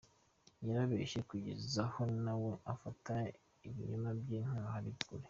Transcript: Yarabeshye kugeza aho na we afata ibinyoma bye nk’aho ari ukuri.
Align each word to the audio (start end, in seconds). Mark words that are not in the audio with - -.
Yarabeshye 0.67 1.19
kugeza 1.29 1.81
aho 1.87 2.01
na 2.23 2.33
we 2.41 2.51
afata 2.73 3.13
ibinyoma 3.67 4.09
bye 4.21 4.39
nk’aho 4.47 4.69
ari 4.77 4.89
ukuri. 4.95 5.19